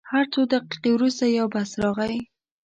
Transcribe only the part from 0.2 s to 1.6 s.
څو دقیقې وروسته یو